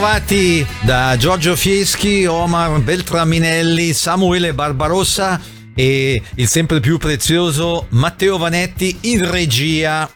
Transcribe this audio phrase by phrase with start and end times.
[0.00, 5.38] Ben ritrovati da Giorgio Fieschi, Omar Beltraminelli, Samuele Barbarossa
[5.74, 10.10] e il sempre più prezioso Matteo Vanetti in regia.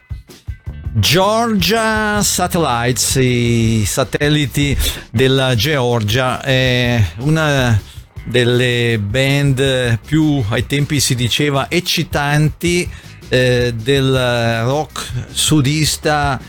[0.94, 4.74] Georgia Satellites, i satelliti
[5.10, 7.78] della Georgia, è una
[8.24, 12.88] delle band più ai tempi si diceva eccitanti
[13.28, 16.40] eh, del rock sudista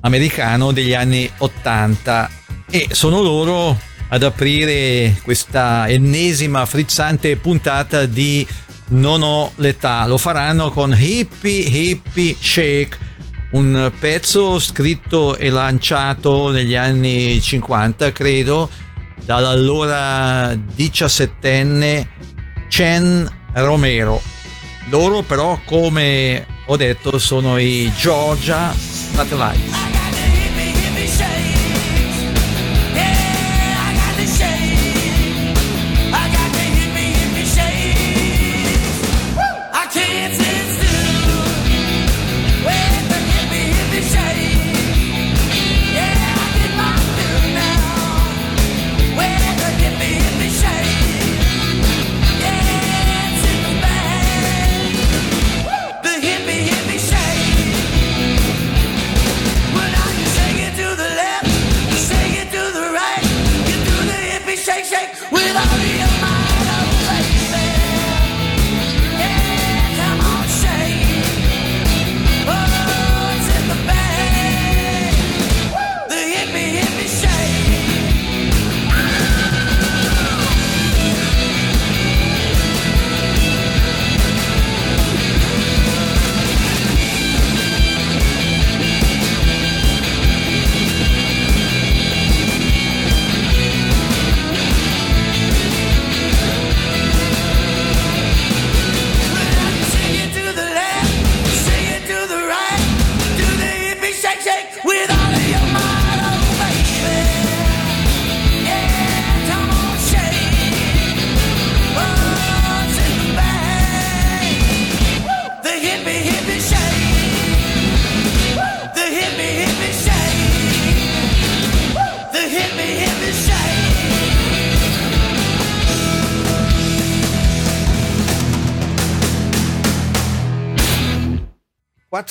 [0.00, 8.46] americano degli anni 80 e sono loro ad aprire questa ennesima frizzante puntata di
[8.88, 10.06] Non ho l'età.
[10.06, 12.98] Lo faranno con Hippie Hippie Shake,
[13.52, 18.68] un pezzo scritto e lanciato negli anni 50, credo,
[19.24, 22.08] dall'allora diciassettenne
[22.68, 24.20] Chen Romero.
[24.90, 28.74] Loro però, come ho detto, sono i Georgia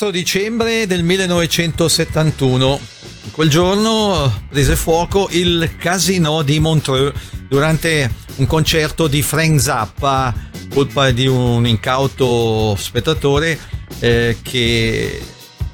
[0.03, 0.11] Satellites.
[0.11, 2.79] dicembre del 1971.
[3.23, 7.13] In quel giorno prese fuoco il casino di Montreux
[7.47, 10.33] durante un concerto di Frank Zappa,
[10.73, 13.57] colpa di un incauto spettatore
[13.99, 15.21] eh, che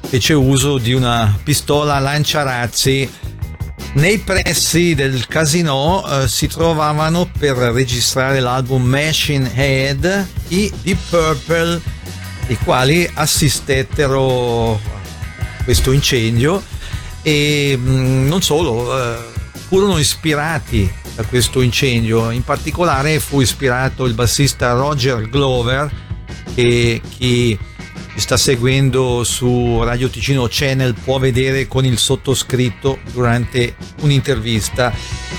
[0.07, 3.09] fece uso di una pistola lanciarazzi.
[3.93, 11.81] Nei pressi del casino eh, si trovavano per registrare l'album Machine Head i Deep Purple
[12.49, 16.61] i quali assistettero a questo incendio
[17.21, 19.17] e mm, non solo, eh,
[19.67, 22.31] furono ispirati da questo incendio.
[22.31, 25.91] In particolare fu ispirato il bassista Roger Glover,
[26.55, 27.57] che chi
[28.15, 34.91] sta seguendo su Radio Ticino Channel può vedere con il sottoscritto durante un'intervista.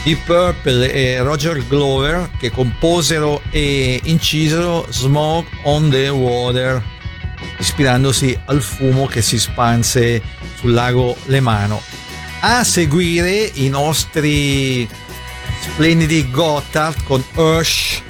[0.02, 6.82] di Purple e Roger Glover che composero e incisero Smoke on the Water
[7.58, 10.22] ispirandosi al fumo che si spanse
[10.56, 11.80] sul lago Lemano.
[12.40, 14.88] A seguire i nostri
[15.60, 18.02] splendidi Gotthard con Ursh,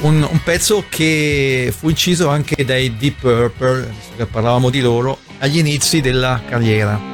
[0.00, 5.18] un, un, pezzo che fu inciso anche dai Deep Purple, visto che parlavamo di loro,
[5.38, 7.13] agli inizi della carriera.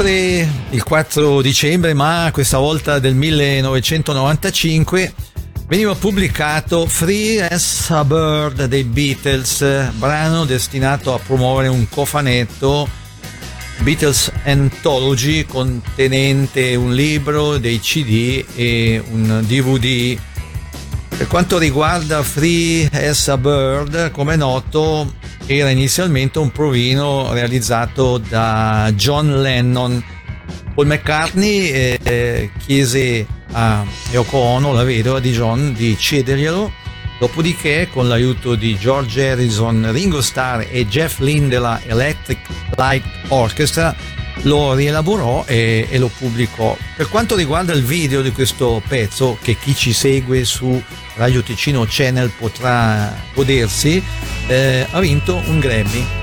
[0.00, 5.12] Sempre il 4 dicembre, ma questa volta del 1995,
[5.66, 12.88] veniva pubblicato Free as a Bird dei Beatles, brano destinato a promuovere un cofanetto
[13.80, 20.18] Beatles Anthology contenente un libro, dei CD e un DVD.
[21.14, 25.12] Per quanto riguarda Free as a Bird, come è noto,
[25.58, 30.02] era inizialmente un provino realizzato da John Lennon.
[30.74, 36.70] Paul McCartney eh, chiese a Yoko Ono, la vedova di John, di cederglielo.
[37.18, 42.38] Dopodiché, con l'aiuto di George Harrison, Ringo Starr e Jeff Lynne della Electric
[42.76, 43.94] Light Orchestra,
[44.42, 46.76] lo rielaborò e, e, lo pubblicò.
[46.96, 50.82] Per quanto riguarda il video di questo pezzo, che chi ci segue su
[51.16, 54.02] Radio Ticino Channel potrà godersi,
[54.46, 56.19] eh, ha vinto un Grammy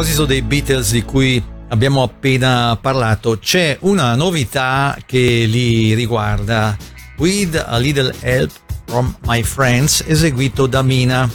[0.00, 6.74] proposito dei Beatles di cui abbiamo appena parlato, c'è una novità che li riguarda.
[7.18, 8.50] With a Little Help
[8.86, 11.30] from My Friends, eseguito da Mina.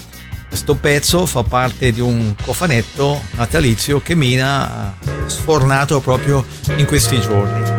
[0.47, 4.93] Questo pezzo fa parte di un cofanetto natalizio che Mina ha
[5.27, 6.43] sfornato proprio
[6.75, 7.74] in questi giorni.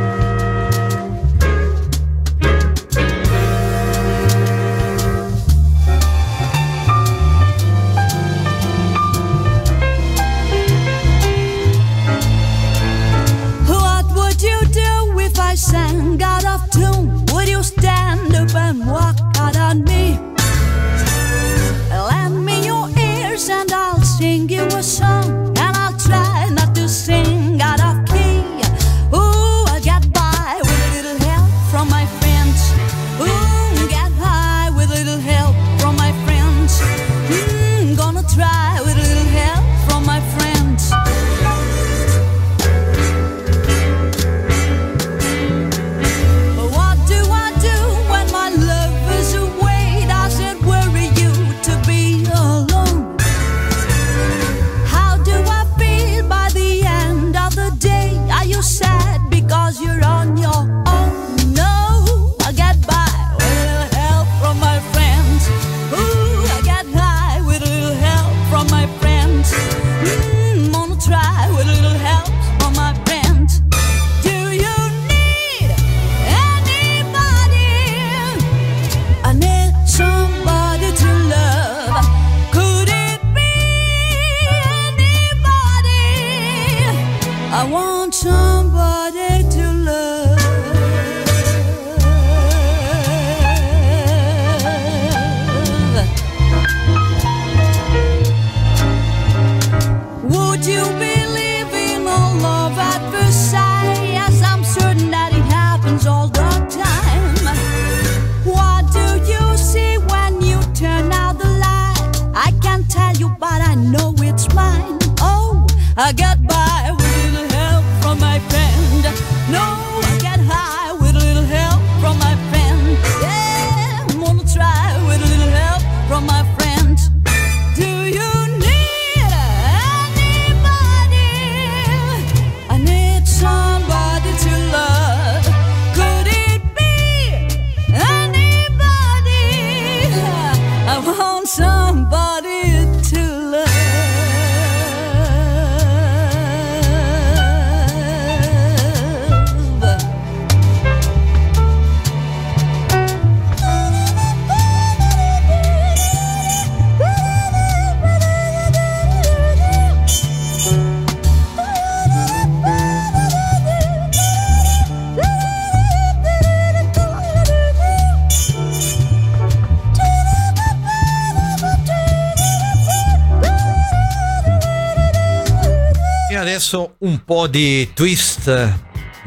[177.06, 178.48] Un po' di twist,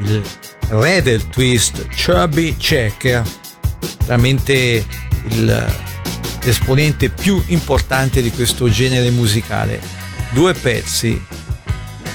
[0.00, 0.22] il
[0.68, 3.22] re del twist, Chubby Checker,
[4.04, 4.84] veramente
[5.28, 5.74] il,
[6.42, 9.80] l'esponente più importante di questo genere musicale.
[10.32, 11.20] Due pezzi,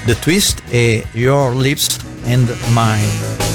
[0.04, 3.46] The Twist e Your Lips and Mine.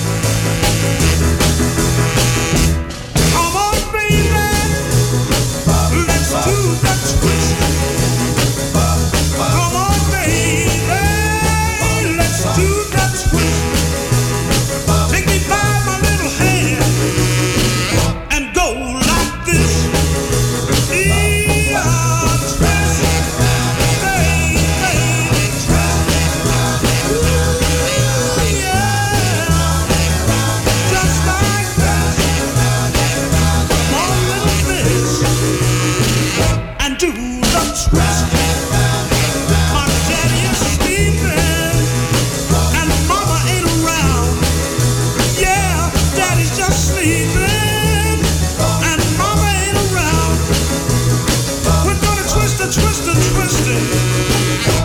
[52.72, 53.86] twisting, twisting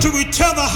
[0.01, 0.76] to each other.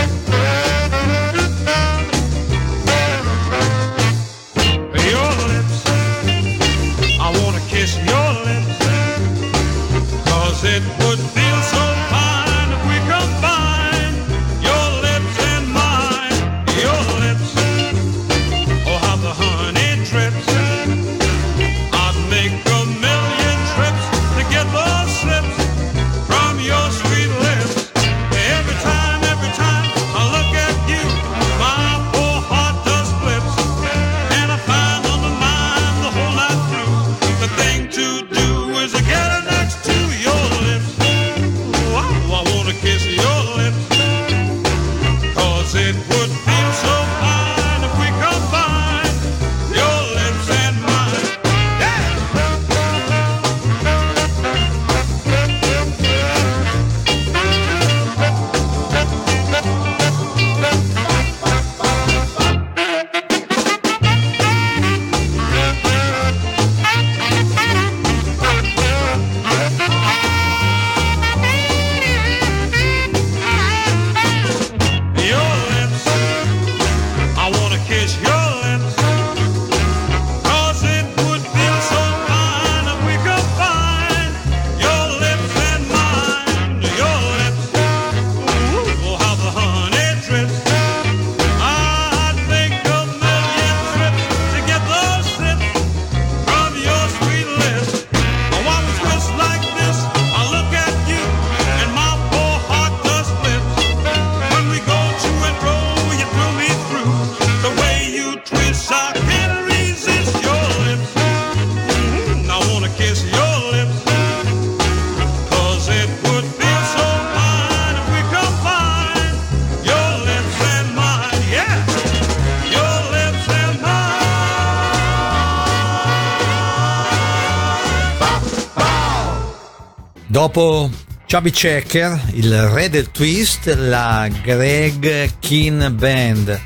[130.41, 130.89] Dopo
[131.27, 136.59] Chubby Checker, il re del twist, la Greg Keen Band.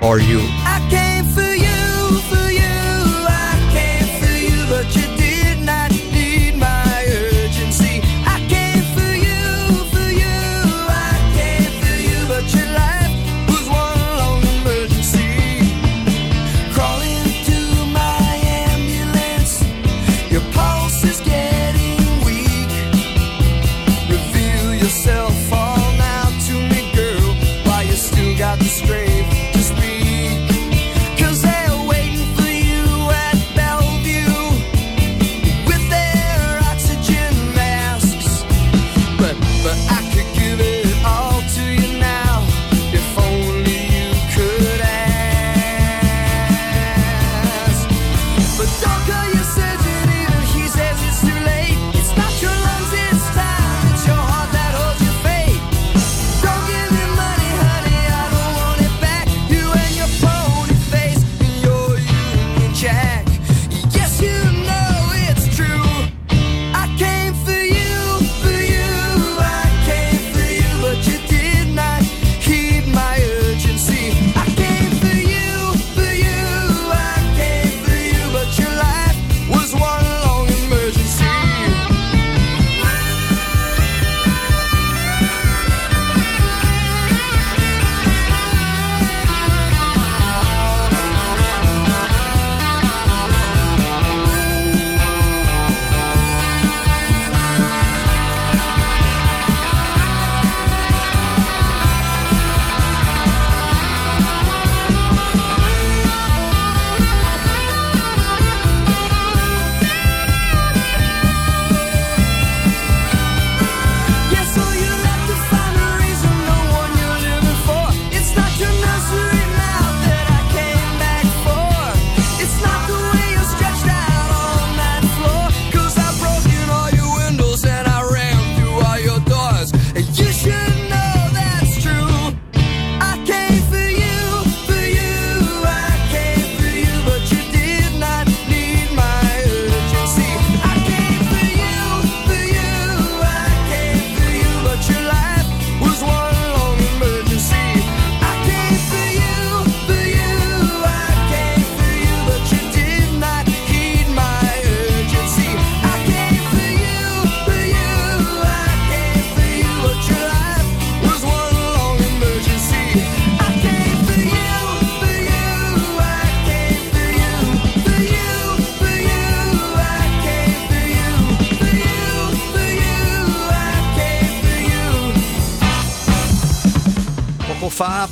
[0.00, 1.03] For You.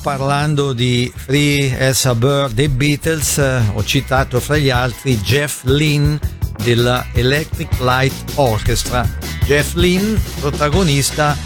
[0.03, 6.19] Parlando di Free as a dei Beatles, eh, ho citato fra gli altri Jeff Lynne
[6.63, 9.09] della Electric Light Orchestra.
[9.45, 11.37] Jeff Lynne, protagonista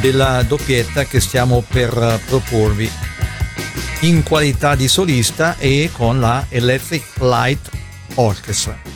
[0.00, 2.90] della doppietta che stiamo per proporvi
[4.00, 7.70] in qualità di solista e con la Electric Light
[8.14, 8.91] Orchestra.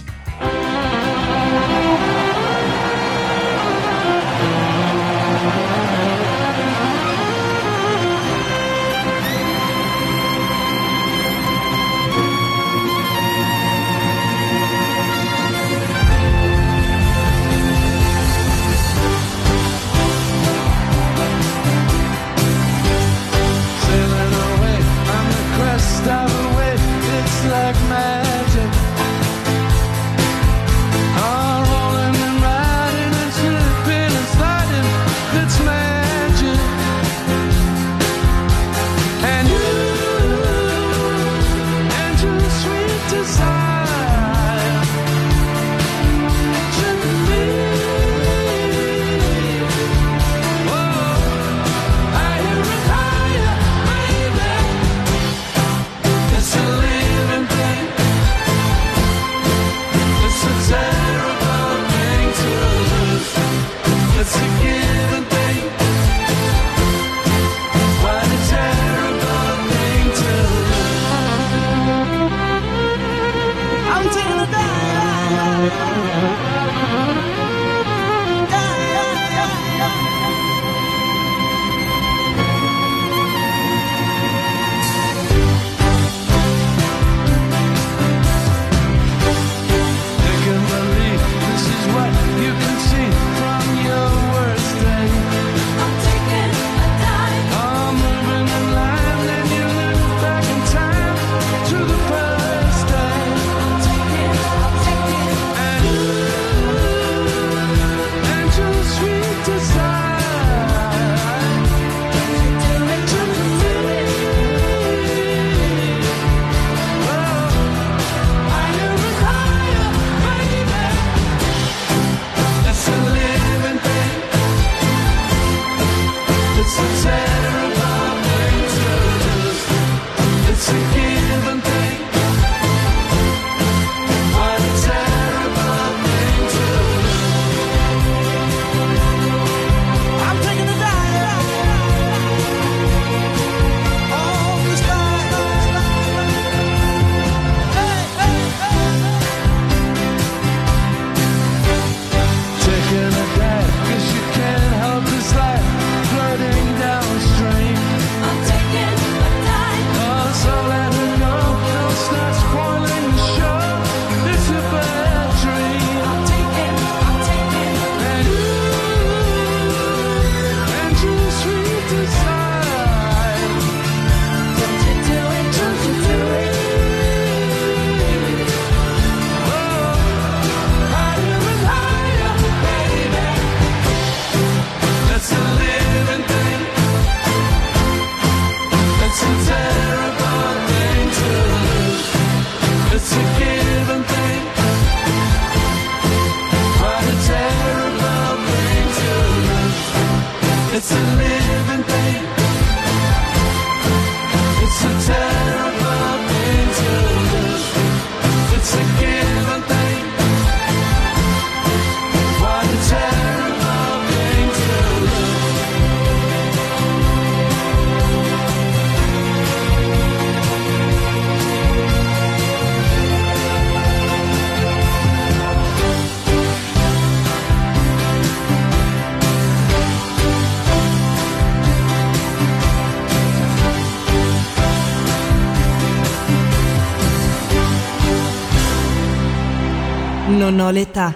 [240.47, 241.13] Non ho l'età.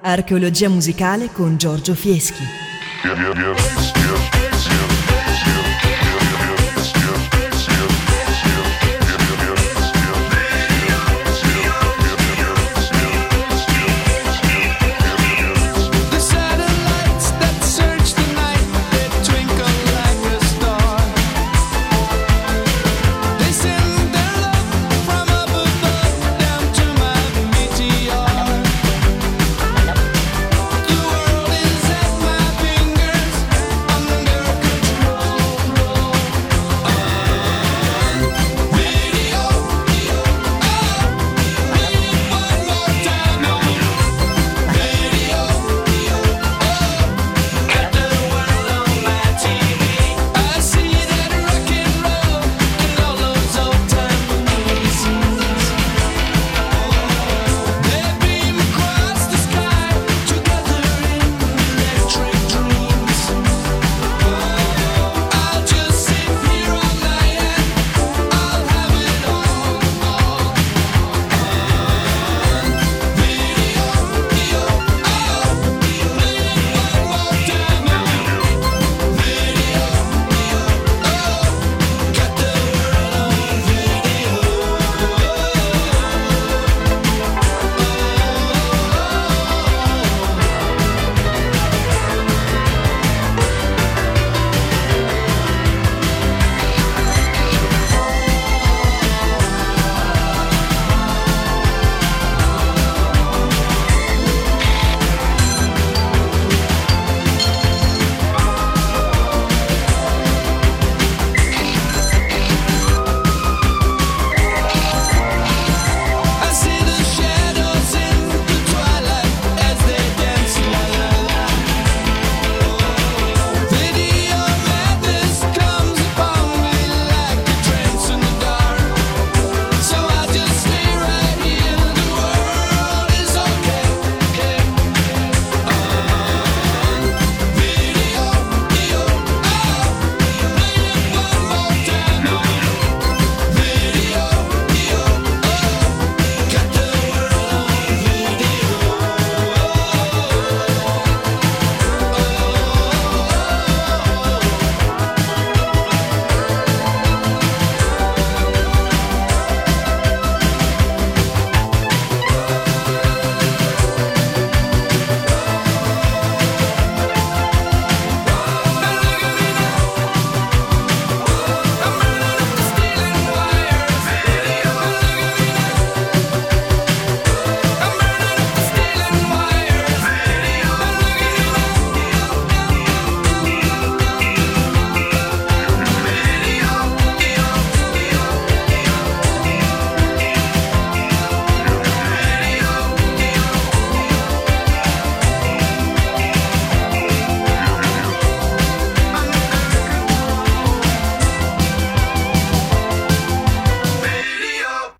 [0.00, 2.42] Archeologia musicale con Giorgio Fieschi.
[3.04, 4.91] Yeah, yeah, yeah.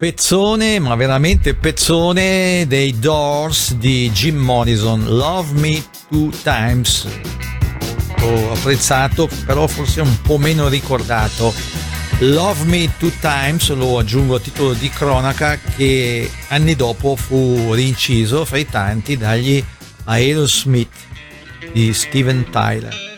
[0.03, 7.07] Pezzone, ma veramente pezzone dei Doors di Jim Morrison, Love Me Two Times.
[8.23, 11.55] Ho apprezzato, però forse un po' meno ricordato.
[12.19, 18.45] Love Me Two Times, lo aggiungo a titolo di cronaca, che anni dopo fu rinciso
[18.45, 19.65] fra i tanti dagli
[20.07, 20.97] Aerosmith
[21.73, 23.12] di Steven Tyler.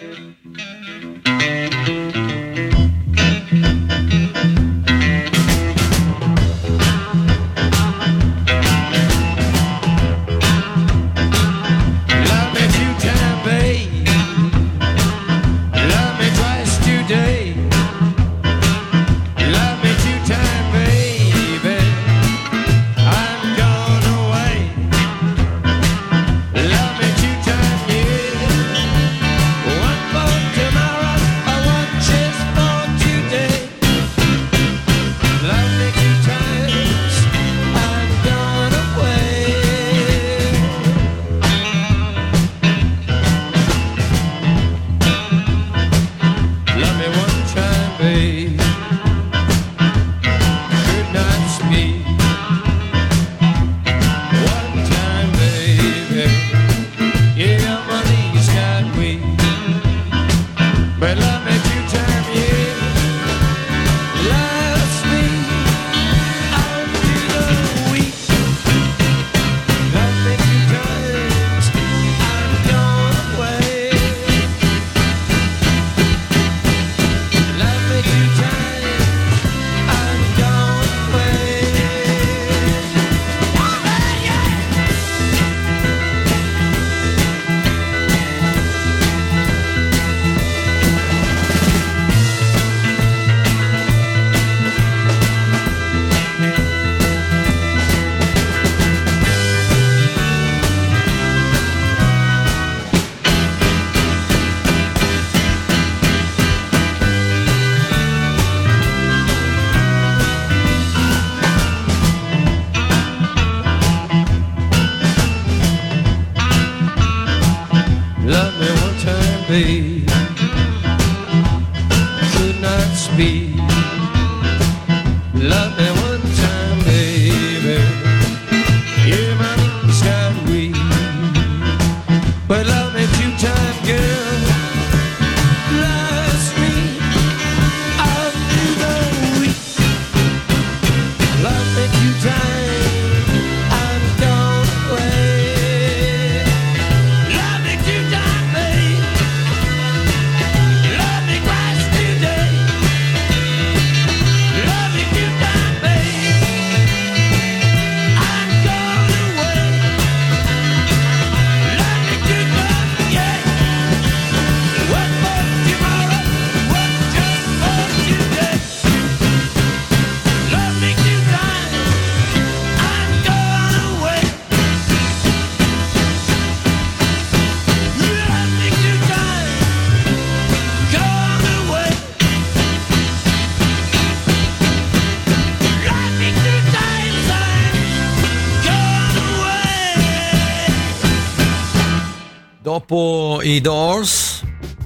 [192.74, 194.42] dopo i Doors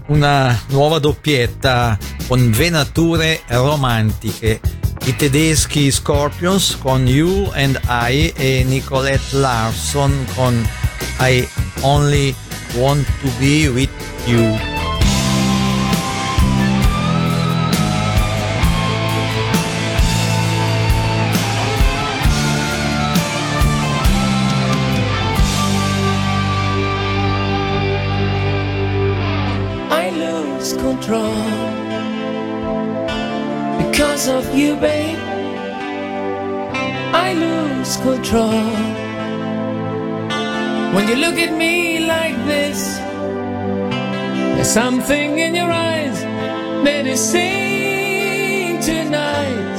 [0.08, 4.60] una nuova doppietta con venature romantiche.
[5.06, 10.68] I tedeschi Scorpions con You and I e Nicolette Larson con
[11.20, 11.48] I
[11.80, 12.34] Only
[12.74, 13.90] Want to Be With
[14.26, 14.67] You.
[37.96, 38.52] control.
[40.94, 42.98] When you look at me like this,
[44.54, 46.20] there's something in your eyes
[46.84, 49.76] that is saying tonight.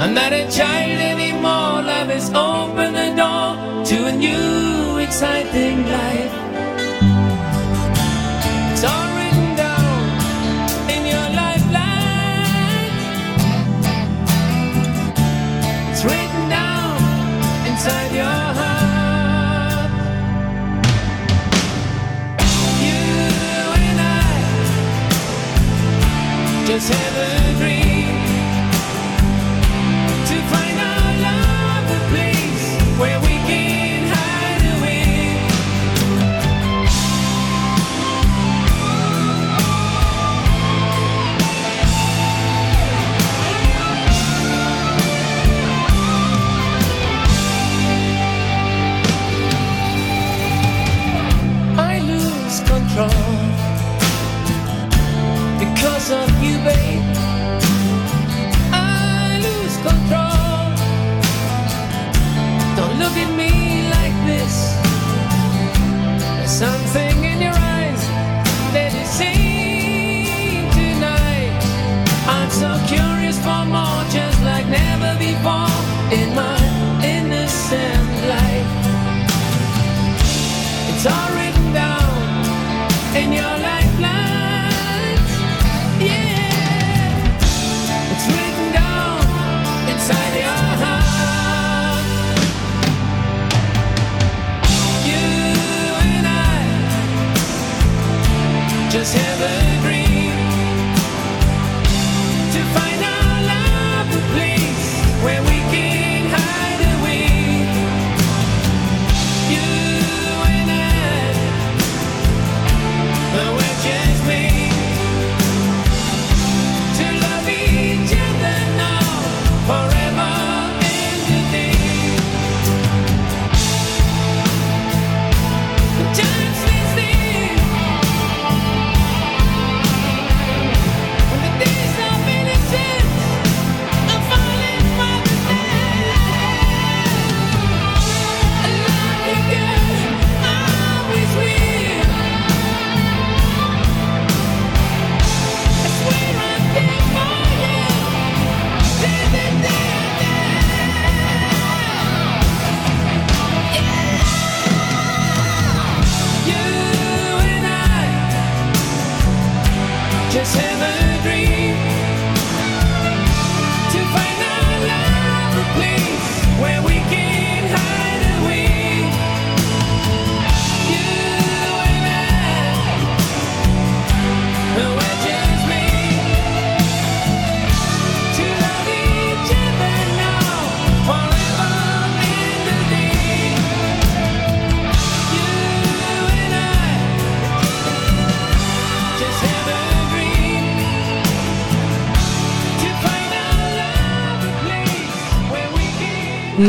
[0.00, 1.82] I'm not a child anymore.
[1.92, 6.25] Love has opened the door to a new, exciting life.
[26.66, 27.15] just hit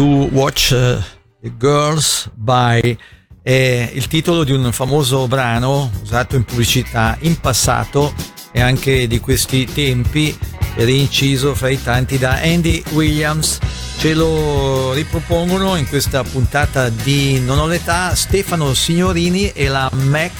[0.00, 0.98] To Watch uh,
[1.42, 2.96] the Girls by
[3.42, 8.14] è il titolo di un famoso brano usato in pubblicità in passato
[8.50, 10.34] e anche di questi tempi
[10.76, 13.58] rinciso fra i tanti da Andy Williams.
[13.98, 20.32] Ce lo ripropongono in questa puntata di Non ho l'età Stefano Signorini e la Mac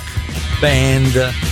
[0.59, 1.50] Band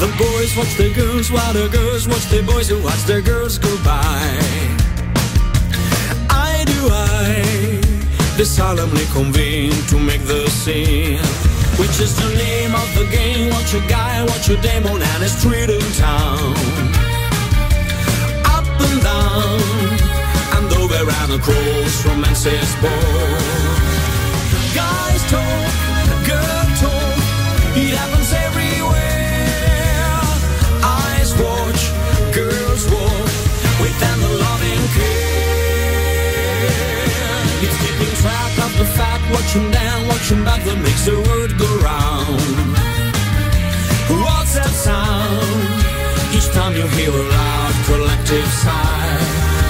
[0.00, 3.58] The boys watch the girls while the girls watch the boys who watch the girls
[3.58, 4.24] go by.
[6.30, 7.44] I do I,
[8.38, 11.20] they solemnly convene to make the scene.
[11.76, 13.50] Which is the name of the game?
[13.50, 16.56] Watch a guy, watch a dame on any street in town.
[18.56, 19.60] Up and down,
[20.56, 23.44] and over and across, romance is born.
[24.72, 25.72] Guys talk,
[26.24, 27.20] girl talk,
[27.76, 29.09] it happens everywhere.
[33.82, 35.40] With them the loving care.
[37.80, 42.40] Keeping track of the fact, watching down, watching back that makes the word go round.
[44.24, 45.80] What's that sound?
[46.36, 49.18] Each time you hear a loud collective sigh,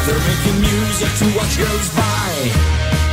[0.06, 3.09] they're making music to watch goes by.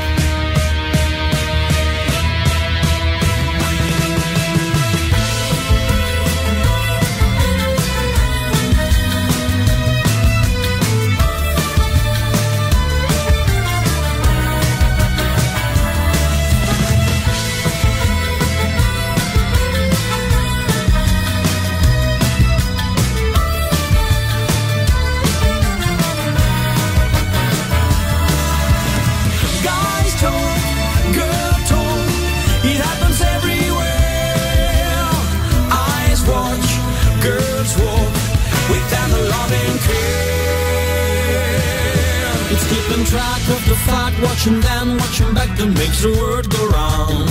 [42.58, 46.66] It's keeping track of the fact, watching them, watching back that makes the world go
[46.74, 47.30] round.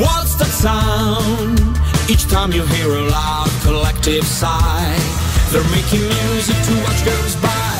[0.00, 1.60] What's that sound?
[2.08, 4.96] Each time you hear a loud collective sigh,
[5.52, 7.76] they're making music to watch girls by.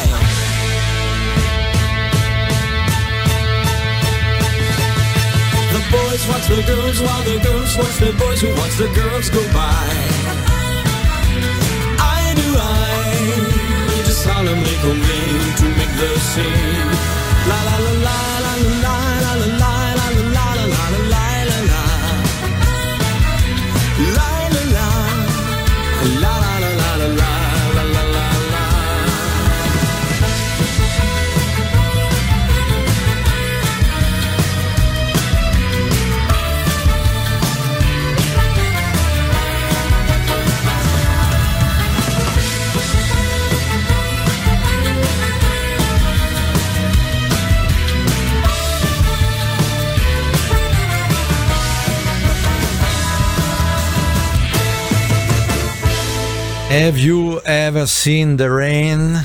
[5.73, 9.31] The boys watch the girls while the girls watch the boys who watch the girls
[9.31, 10.34] go by.
[14.45, 16.91] gonna make to make the same.
[17.49, 19.04] La la la la la la.
[56.75, 59.25] Have You Ever Seen the Rain?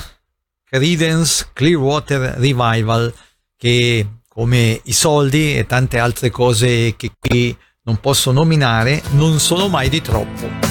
[0.66, 3.12] Credence Clearwater Revival,
[3.58, 9.68] che come i soldi e tante altre cose che qui non posso nominare, non sono
[9.68, 10.69] mai di troppo.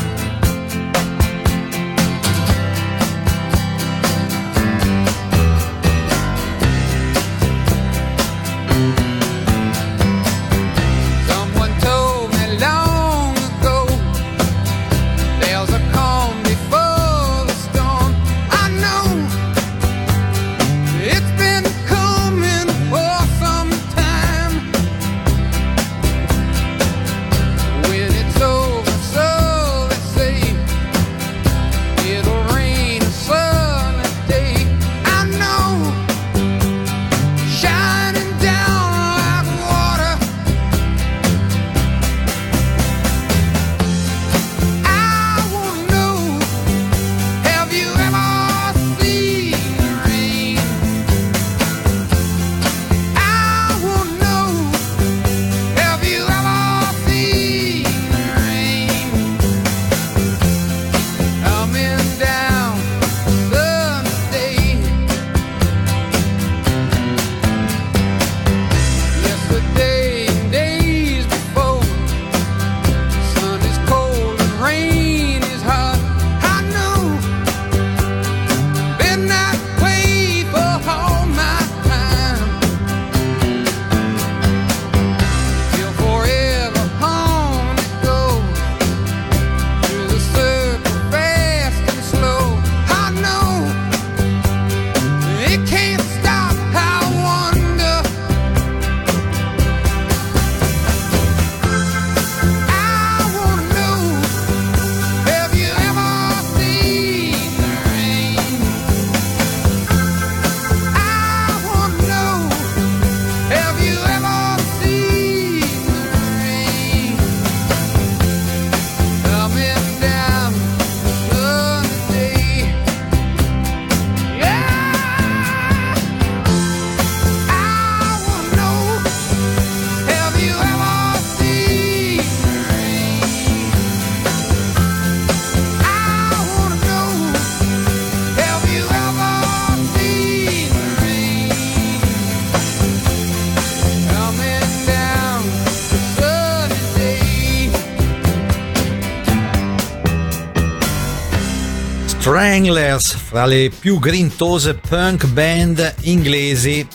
[152.38, 156.86] Stranglers, fra le più grintose punk band inglesi,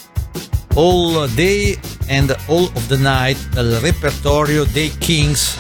[0.76, 1.78] All Day
[2.08, 5.58] and All of the Night dal repertorio dei Kings,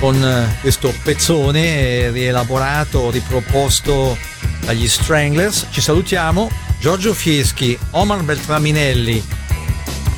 [0.00, 4.18] con eh, questo pezzone rielaborato, riproposto
[4.64, 5.68] dagli Stranglers.
[5.70, 6.50] Ci salutiamo,
[6.80, 9.24] Giorgio Fieschi, Omar Beltraminelli,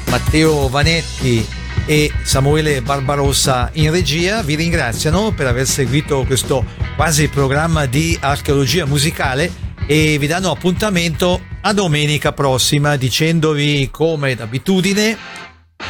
[0.07, 1.47] Matteo Vanetti
[1.85, 6.65] e Samuele Barbarossa in regia vi ringraziano per aver seguito questo
[6.97, 9.51] quasi programma di archeologia musicale
[9.87, 15.17] e vi danno appuntamento a domenica prossima dicendovi come d'abitudine.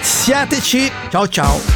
[0.01, 0.91] Siateci.
[1.11, 1.74] Ciao ciao.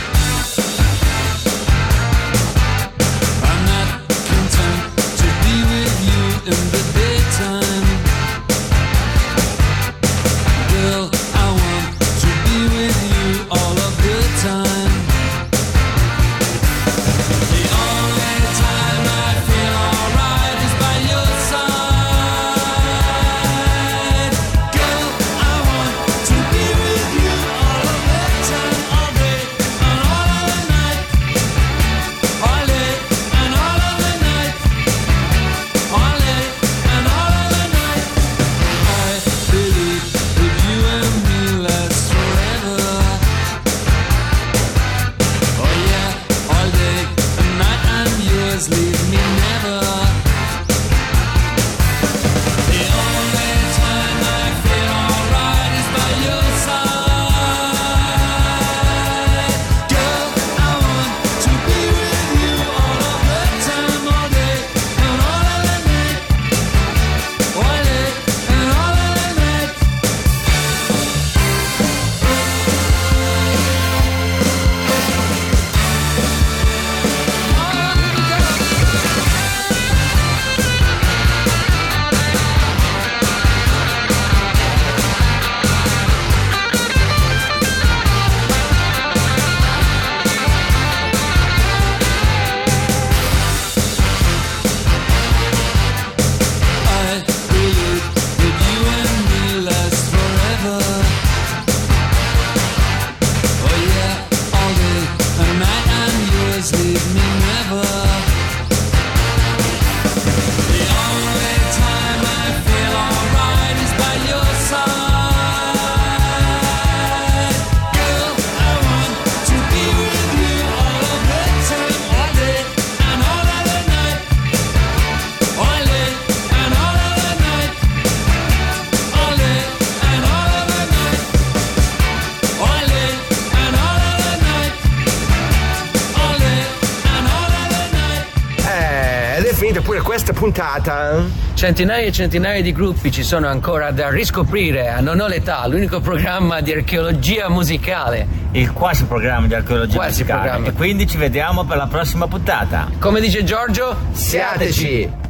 [140.53, 141.25] Puntata.
[141.55, 146.01] Centinaia e centinaia di gruppi ci sono ancora da riscoprire a Non ho l'età, l'unico
[146.01, 148.27] programma di archeologia musicale.
[148.53, 150.41] Il quasi programma di archeologia Quasi musicale.
[150.41, 150.69] programma.
[150.69, 152.89] E quindi ci vediamo per la prossima puntata.
[152.99, 155.27] Come dice Giorgio, Siateci.